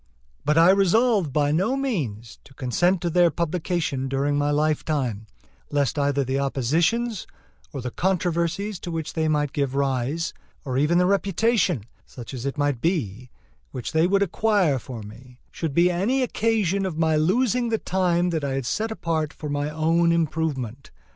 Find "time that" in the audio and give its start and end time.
17.77-18.43